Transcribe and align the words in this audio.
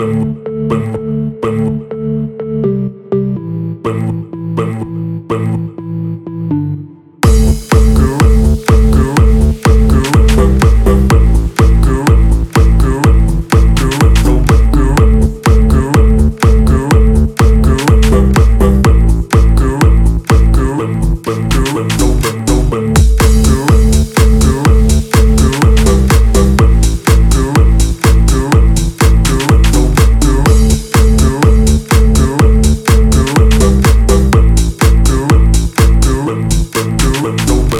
Bum, 0.00 0.34
bum, 0.70 1.40
bum, 1.42 1.68
bum. 5.28 5.69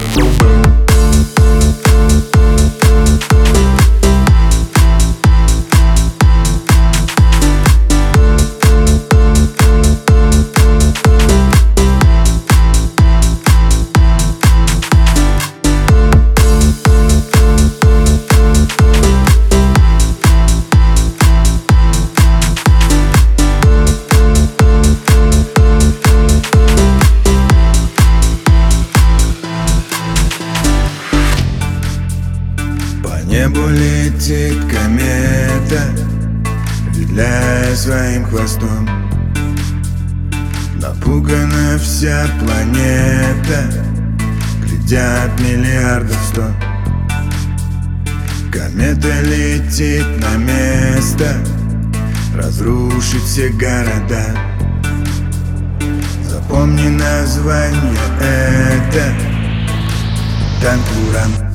Boom, 0.00 0.14
boom, 0.14 0.38
boom. 0.38 0.49
Небу 33.30 33.68
летит 33.68 34.58
комета 34.64 35.82
Виляя 36.92 37.74
своим 37.76 38.24
хвостом. 38.24 38.88
Напугана 40.74 41.78
вся 41.78 42.26
планета 42.40 43.72
Глядят 44.62 45.30
миллиардов 45.40 46.18
сто. 46.28 46.44
Комета 48.52 49.20
летит 49.22 50.06
на 50.20 50.36
место 50.36 51.36
Разрушит 52.34 53.22
все 53.22 53.50
города. 53.50 54.24
Запомни 56.28 56.88
название 56.88 57.96
это. 58.20 59.14
Танкуран 60.60 61.50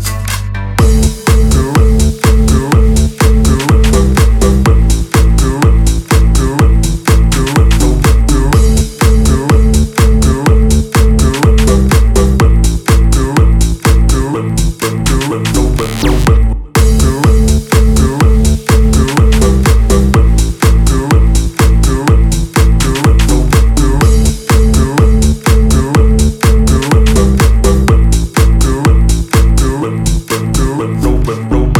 rope. 31.50 31.75